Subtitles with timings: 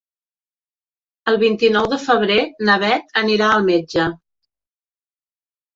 [1.31, 4.11] El vint-i-nou de febrer na Bet anirà al metge.